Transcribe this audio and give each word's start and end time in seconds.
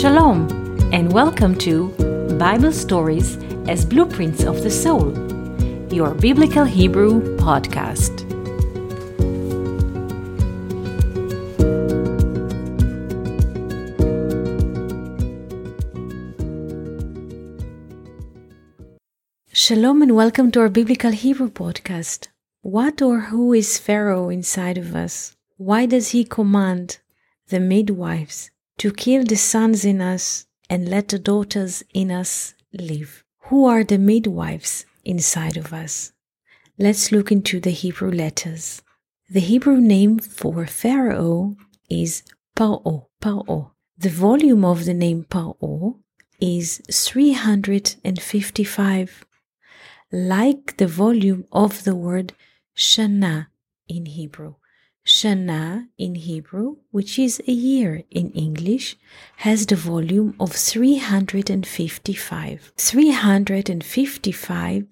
Shalom, 0.00 0.48
and 0.94 1.12
welcome 1.12 1.54
to 1.56 1.88
Bible 2.38 2.72
Stories 2.72 3.36
as 3.68 3.84
Blueprints 3.84 4.44
of 4.44 4.62
the 4.62 4.70
Soul, 4.70 5.12
your 5.92 6.14
Biblical 6.14 6.64
Hebrew 6.64 7.36
podcast. 7.36 8.24
Shalom, 19.52 20.00
and 20.00 20.16
welcome 20.16 20.50
to 20.52 20.60
our 20.60 20.70
Biblical 20.70 21.10
Hebrew 21.10 21.50
podcast. 21.50 22.28
What 22.62 23.02
or 23.02 23.20
who 23.28 23.52
is 23.52 23.76
Pharaoh 23.76 24.30
inside 24.30 24.78
of 24.78 24.96
us? 24.96 25.36
Why 25.58 25.84
does 25.84 26.12
he 26.12 26.24
command 26.24 27.00
the 27.48 27.60
midwives 27.60 28.50
to 28.80 28.90
kill 28.90 29.22
the 29.24 29.36
sons 29.36 29.84
in 29.84 30.00
us 30.00 30.46
and 30.70 30.88
let 30.88 31.08
the 31.08 31.18
daughters 31.18 31.82
in 31.92 32.10
us 32.10 32.54
live. 32.72 33.22
Who 33.48 33.66
are 33.66 33.84
the 33.84 33.98
midwives 33.98 34.86
inside 35.04 35.58
of 35.58 35.74
us? 35.74 36.14
Let's 36.78 37.12
look 37.12 37.30
into 37.30 37.60
the 37.60 37.72
Hebrew 37.72 38.10
letters. 38.10 38.80
The 39.28 39.40
Hebrew 39.40 39.82
name 39.82 40.18
for 40.18 40.64
Pharaoh 40.64 41.58
is 41.90 42.22
Paro. 42.56 43.08
Paro. 43.20 43.72
The 43.98 44.08
volume 44.08 44.64
of 44.64 44.86
the 44.86 44.94
name 44.94 45.26
Paro 45.28 45.98
is 46.40 46.80
355, 46.90 49.26
like 50.10 50.78
the 50.78 50.86
volume 50.86 51.44
of 51.52 51.84
the 51.84 51.94
word 51.94 52.32
Shana 52.74 53.48
in 53.88 54.06
Hebrew. 54.06 54.54
Shana 55.06 55.88
in 55.98 56.14
Hebrew, 56.14 56.76
which 56.90 57.18
is 57.18 57.42
a 57.46 57.52
year 57.52 58.04
in 58.10 58.30
English, 58.32 58.96
has 59.38 59.66
the 59.66 59.76
volume 59.76 60.34
of 60.38 60.52
355. 60.52 62.72
355 62.76 64.86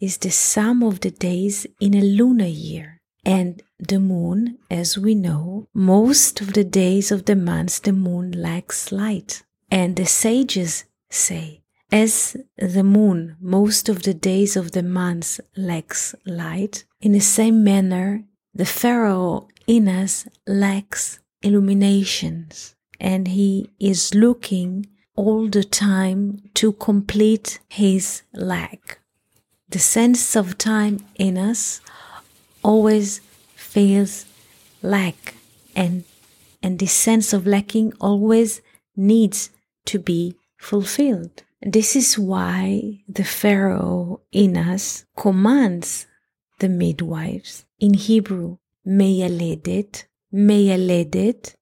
is 0.00 0.18
the 0.18 0.30
sum 0.30 0.82
of 0.82 1.00
the 1.00 1.10
days 1.10 1.66
in 1.80 1.94
a 1.94 2.02
lunar 2.02 2.44
year. 2.44 3.00
And 3.24 3.62
the 3.78 4.00
moon, 4.00 4.58
as 4.68 4.98
we 4.98 5.14
know, 5.14 5.68
most 5.72 6.40
of 6.40 6.54
the 6.54 6.64
days 6.64 7.12
of 7.12 7.26
the 7.26 7.36
months 7.36 7.78
the 7.78 7.92
moon 7.92 8.32
lacks 8.32 8.90
light. 8.90 9.44
And 9.70 9.94
the 9.94 10.06
sages 10.06 10.86
say, 11.08 11.62
as 11.92 12.36
the 12.58 12.82
moon 12.82 13.36
most 13.40 13.88
of 13.88 14.02
the 14.02 14.14
days 14.14 14.56
of 14.56 14.72
the 14.72 14.82
months 14.82 15.40
lacks 15.56 16.16
light, 16.26 16.84
in 17.00 17.12
the 17.12 17.20
same 17.20 17.62
manner 17.62 18.24
the 18.54 18.66
Pharaoh 18.66 19.48
in 19.66 19.88
us 19.88 20.26
lacks 20.46 21.18
illuminations 21.42 22.74
and 23.00 23.28
he 23.28 23.70
is 23.80 24.14
looking 24.14 24.86
all 25.16 25.48
the 25.48 25.64
time 25.64 26.42
to 26.54 26.72
complete 26.72 27.58
his 27.68 28.22
lack. 28.32 29.00
The 29.68 29.78
sense 29.78 30.36
of 30.36 30.58
time 30.58 31.00
in 31.16 31.38
us 31.38 31.80
always 32.62 33.20
feels 33.54 34.26
lack 34.82 35.34
and 35.74 36.04
and 36.62 36.78
this 36.78 36.92
sense 36.92 37.32
of 37.32 37.46
lacking 37.46 37.92
always 38.00 38.60
needs 38.94 39.50
to 39.86 39.98
be 39.98 40.36
fulfilled. 40.58 41.42
This 41.60 41.96
is 41.96 42.18
why 42.18 43.02
the 43.08 43.24
Pharaoh 43.24 44.20
in 44.30 44.56
us 44.56 45.04
commands 45.16 46.06
the 46.62 46.68
midwives 46.68 47.66
in 47.80 47.92
Hebrew 47.94 48.58
Meyaledet. 48.86 50.04
Meyaledet 50.32 51.56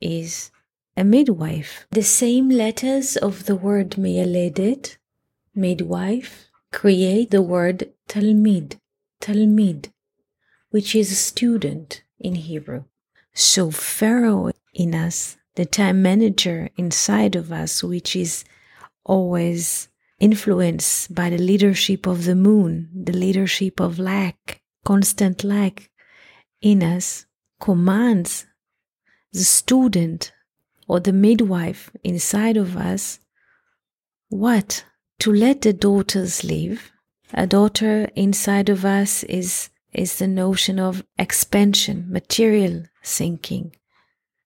is 0.00 0.52
a 0.96 1.02
midwife. 1.02 1.88
The 1.90 2.04
same 2.04 2.48
letters 2.48 3.16
of 3.16 3.46
the 3.46 3.56
word 3.56 3.96
Meyaledet, 3.96 4.96
midwife, 5.56 6.48
create 6.72 7.32
the 7.32 7.42
word 7.42 7.92
Talmid, 8.08 8.78
Talmid, 9.20 9.90
which 10.70 10.94
is 10.94 11.10
a 11.10 11.16
student 11.16 12.04
in 12.20 12.36
Hebrew. 12.36 12.84
So 13.34 13.72
Pharaoh 13.72 14.52
in 14.72 14.94
us, 14.94 15.36
the 15.56 15.66
time 15.66 16.00
manager 16.00 16.70
inside 16.76 17.34
of 17.34 17.50
us, 17.50 17.82
which 17.82 18.14
is 18.14 18.44
always 19.04 19.88
influenced 20.20 21.14
by 21.14 21.30
the 21.30 21.38
leadership 21.38 22.06
of 22.06 22.24
the 22.24 22.34
moon, 22.34 22.90
the 22.94 23.12
leadership 23.12 23.80
of 23.80 23.98
lack, 23.98 24.60
constant 24.84 25.44
lack, 25.44 25.90
in 26.60 26.82
us 26.82 27.26
commands 27.60 28.46
the 29.32 29.44
student 29.44 30.32
or 30.88 31.00
the 31.00 31.12
midwife 31.12 31.90
inside 32.02 32.56
of 32.56 32.76
us 32.76 33.20
what? 34.28 34.84
To 35.20 35.32
let 35.32 35.62
the 35.62 35.72
daughters 35.72 36.44
live. 36.44 36.92
A 37.32 37.46
daughter 37.46 38.10
inside 38.14 38.68
of 38.68 38.84
us 38.84 39.22
is, 39.24 39.70
is 39.92 40.18
the 40.18 40.28
notion 40.28 40.78
of 40.78 41.04
expansion, 41.18 42.06
material 42.10 42.84
thinking. 43.02 43.74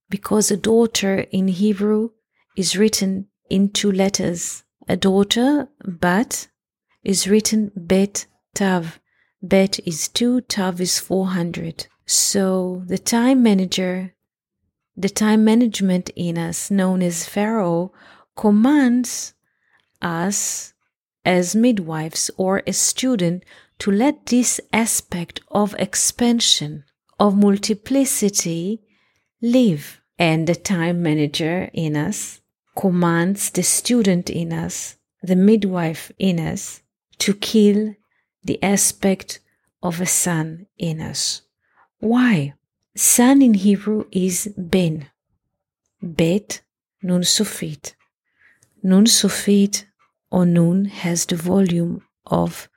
Because 0.09 0.51
a 0.51 0.57
daughter 0.57 1.27
in 1.33 1.49
Hebrew 1.49 2.11
is 2.57 2.77
written 2.77 3.29
in 3.51 3.71
two 3.71 3.91
letters. 3.91 4.63
A 4.93 4.97
daughter, 4.97 5.71
bat, 5.83 6.49
is 7.03 7.27
written 7.27 7.73
bet 7.75 8.27
tav. 8.55 9.01
Bet 9.41 9.81
is 9.87 10.07
two, 10.07 10.43
tav 10.43 10.83
is 10.83 10.99
400. 10.99 11.87
So 12.05 12.83
the 12.85 12.99
time 12.99 13.43
manager, 13.43 14.13
the 14.95 15.09
time 15.09 15.45
management 15.45 16.11
in 16.15 16.37
us, 16.37 16.71
known 16.71 17.01
as 17.01 17.25
Pharaoh, 17.25 17.95
commands 18.37 19.33
us 20.03 20.75
as 21.25 21.57
midwives 21.57 22.31
or 22.37 22.63
a 22.67 22.75
student 22.75 23.45
to 23.79 23.91
let 23.91 24.27
this 24.27 24.61
aspect 24.75 25.41
of 25.49 25.75
expansion, 25.79 26.85
of 27.19 27.35
multiplicity 27.35 28.83
live. 29.41 30.03
And 30.19 30.47
the 30.47 30.55
time 30.55 31.03
manager 31.03 31.71
in 31.73 31.97
us 31.97 32.42
commands 32.77 33.51
the 33.51 33.63
student 33.63 34.31
in 34.31 34.53
us, 34.53 34.97
the 35.23 35.37
midwife 35.37 36.11
in 36.19 36.41
us, 36.41 36.83
to 37.19 37.35
kill 37.35 37.95
the 38.45 38.63
aspect 38.63 39.41
of 39.83 40.01
a 40.01 40.07
son 40.07 40.67
in 40.79 41.01
us. 41.01 41.43
Why? 41.99 42.55
Son 42.97 43.43
in 43.43 43.55
Hebrew 43.55 44.05
is 44.11 44.53
ben. 44.57 45.09
Bet, 46.03 46.63
nun 47.03 47.23
sofit. 47.23 47.95
Nun 48.83 49.07
sofit 49.07 49.85
or 50.31 50.45
nun 50.45 50.87
has 50.87 51.27
the 51.27 51.37
volume 51.37 52.03
of 52.27 52.69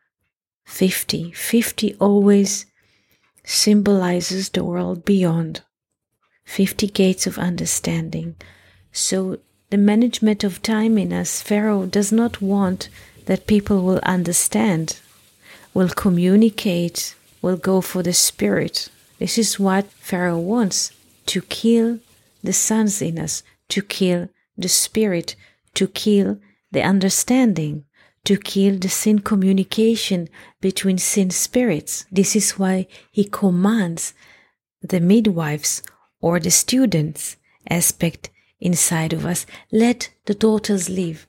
50. 0.66 1.32
50 1.32 1.96
always 1.96 2.66
symbolizes 3.44 4.50
the 4.50 4.64
world 4.64 5.06
beyond. 5.06 5.62
50 6.46 6.88
gates 6.88 7.26
of 7.26 7.38
understanding. 7.40 8.36
So 8.92 9.40
the 9.76 9.82
management 9.82 10.46
of 10.46 10.62
time 10.62 10.98
in 10.98 11.12
us, 11.12 11.42
Pharaoh 11.42 11.86
does 11.86 12.10
not 12.10 12.42
want 12.42 12.88
that 13.26 13.46
people 13.46 13.84
will 13.84 14.00
understand, 14.04 15.02
will 15.74 15.90
communicate, 15.90 17.14
will 17.42 17.58
go 17.58 17.82
for 17.82 18.02
the 18.02 18.14
spirit. 18.14 18.88
This 19.20 19.38
is 19.38 19.60
what 19.60 19.92
Pharaoh 19.92 20.40
wants 20.40 20.94
to 21.26 21.42
kill 21.42 22.00
the 22.42 22.54
sons 22.54 23.02
in 23.02 23.20
us, 23.20 23.44
to 23.68 23.82
kill 23.82 24.30
the 24.56 24.70
spirit, 24.70 25.36
to 25.74 25.90
kill 25.90 26.40
the 26.72 26.82
understanding, 26.82 27.84
to 28.24 28.38
kill 28.38 28.80
the 28.80 28.88
sin 28.88 29.20
communication 29.20 30.30
between 30.62 30.98
sin 30.98 31.32
spirits. 31.32 32.06
This 32.10 32.34
is 32.34 32.58
why 32.58 32.88
he 33.12 33.26
commands 33.26 34.14
the 34.82 35.02
midwives 35.02 35.84
or 36.22 36.40
the 36.40 36.52
students 36.52 37.36
aspect 37.70 38.30
inside 38.60 39.14
of 39.14 39.26
us. 39.26 39.46
Let 39.72 40.10
the 40.26 40.36
daughters 40.36 40.90
live. 40.90 41.28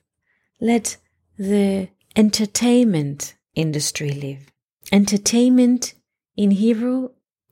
Let 0.59 0.97
the 1.37 1.89
entertainment 2.15 3.35
industry 3.55 4.11
live. 4.11 4.51
Entertainment 4.91 5.93
in 6.35 6.51
Hebrew 6.51 7.09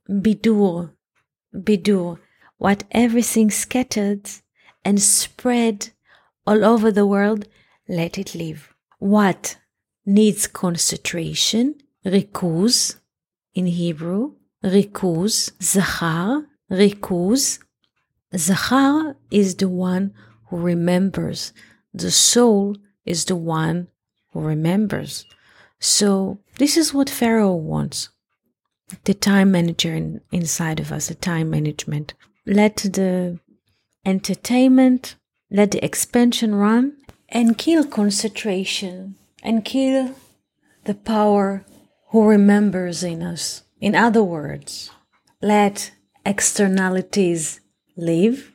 bidur, 0.10 0.92
bidur, 1.54 2.20
what 2.58 2.84
everything 2.92 3.52
scattered 3.52 4.30
and 4.84 5.02
spread 5.02 5.90
all 6.48 6.64
over 6.64 6.92
the 6.92 7.06
world, 7.06 7.48
let 7.88 8.18
it 8.18 8.36
live. 8.36 8.74
What 9.00 9.58
needs 10.06 10.48
concentration, 10.48 11.76
rikuz 12.06 12.98
in 13.54 13.66
Hebrew, 13.66 14.34
rikuz, 14.64 15.52
zachar, 15.62 16.46
rikuz. 16.72 17.60
Zachar 18.38 19.16
is 19.32 19.56
the 19.56 19.70
one 19.70 20.14
who 20.48 20.58
remembers. 20.58 21.54
The 21.94 22.12
soul 22.12 22.78
is 23.06 23.26
the 23.26 23.36
one 23.36 23.88
who 24.32 24.42
remembers. 24.42 25.26
So 25.80 26.40
this 26.58 26.78
is 26.78 26.94
what 26.94 27.10
Pharaoh 27.10 27.56
wants 27.56 28.10
the 29.06 29.14
time 29.14 29.52
manager 29.52 29.94
in, 29.94 30.22
inside 30.32 30.80
of 30.80 30.92
us, 30.92 31.08
the 31.08 31.16
time 31.16 31.50
management. 31.50 32.14
Let 32.46 32.78
the 32.78 33.40
entertainment 34.06 35.16
let 35.50 35.72
the 35.72 35.84
expansion 35.84 36.56
run 36.56 36.98
and 37.30 37.58
kill 37.58 37.86
concentration 37.86 39.16
and 39.44 39.64
kill 39.64 40.16
the 40.86 40.96
power 40.96 41.64
who 42.10 42.28
remembers 42.28 43.04
in 43.04 43.22
us. 43.22 43.64
In 43.80 43.96
other 43.96 44.24
words, 44.24 44.90
let 45.42 45.92
externalities 46.26 47.60
live, 47.96 48.54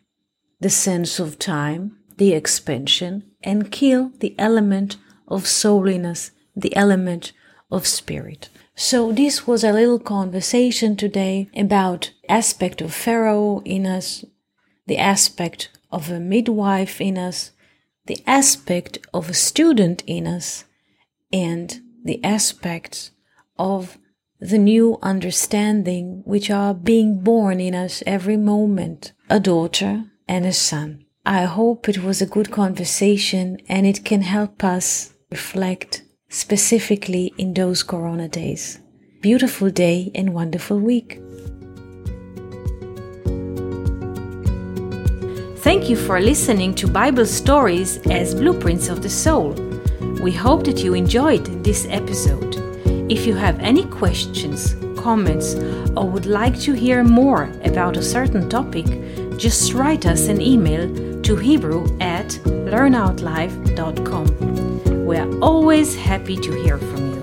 the 0.61 0.71
sense 0.71 1.19
of 1.19 1.39
time, 1.39 1.97
the 2.17 2.33
expansion, 2.33 3.25
and 3.43 3.71
kill 3.71 4.13
the 4.21 4.35
element 4.39 4.97
of 5.27 5.45
souliness, 5.45 6.31
the 6.55 6.75
element 6.77 7.33
of 7.71 7.87
spirit. 7.87 8.49
So 8.75 9.13
this 9.13 9.47
was 9.47 9.65
a 9.65 9.73
little 9.73 9.99
conversation 9.99 10.97
today 10.97 11.49
about 11.57 12.13
aspect 12.29 12.81
of 12.81 12.95
Pharaoh 12.95 13.63
in 13.65 13.87
us, 13.87 14.25
the 14.87 14.99
aspect 14.99 15.71
of 15.91 16.11
a 16.11 16.21
midwife 16.21 17.01
in 17.01 17.17
us, 17.19 17.53
the 18.07 18.23
aspect 18.27 18.99
of 19.13 19.31
a 19.31 19.35
student 19.35 20.03
in 20.07 20.27
us, 20.27 20.65
and 21.33 21.81
the 22.05 22.23
aspects 22.25 23.13
of 23.59 23.99
the 24.41 24.59
new 24.59 24.99
understanding 25.03 26.23
which 26.25 26.51
are 26.51 26.73
being 26.73 27.21
born 27.21 27.61
in 27.61 27.75
us 27.75 28.03
every 28.07 28.39
moment, 28.39 29.13
a 29.29 29.39
daughter 29.39 30.05
and 30.27 30.47
a 30.47 30.53
son. 30.53 31.05
I 31.27 31.45
hope 31.45 31.89
it 31.89 32.03
was 32.03 32.23
a 32.23 32.27
good 32.27 32.51
conversation 32.51 33.59
and 33.69 33.87
it 33.87 34.05
can 34.05 34.23
help 34.23 34.65
us 34.65 35.13
reflect 35.31 36.03
specifically 36.31 37.35
in 37.37 37.53
those 37.53 37.83
Corona 37.83 38.29
days. 38.29 38.81
Beautiful 39.21 39.69
day 39.69 40.11
and 40.15 40.33
wonderful 40.33 40.79
week. 40.81 41.21
Thank 45.59 45.91
you 45.91 45.97
for 45.97 46.19
listening 46.19 46.75
to 46.77 46.89
Bible 46.89 47.27
stories 47.27 47.99
as 48.07 48.35
blueprints 48.35 48.89
of 48.89 49.03
the 49.03 49.11
soul. 49.11 49.53
We 50.23 50.33
hope 50.33 50.65
that 50.65 50.79
you 50.79 50.95
enjoyed 50.95 51.45
this 51.63 51.87
episode. 51.91 52.70
If 53.11 53.27
you 53.27 53.35
have 53.35 53.59
any 53.59 53.85
questions, 53.87 54.77
comments, 54.97 55.57
or 55.97 56.09
would 56.09 56.27
like 56.27 56.57
to 56.61 56.75
hear 56.75 57.03
more 57.03 57.51
about 57.65 57.97
a 57.97 58.03
certain 58.03 58.49
topic, 58.49 58.87
just 59.37 59.75
write 59.75 60.07
us 60.07 60.29
an 60.29 60.41
email 60.41 60.89
to 61.23 61.35
hebrew 61.35 61.87
at 61.99 62.29
learnoutlive.com. 62.45 65.07
We 65.07 65.17
are 65.17 65.39
always 65.41 65.97
happy 65.97 66.37
to 66.37 66.53
hear 66.63 66.79
from 66.79 67.11
you. 67.11 67.21